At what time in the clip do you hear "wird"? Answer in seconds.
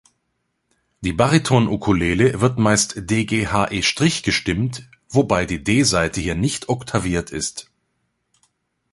2.41-2.57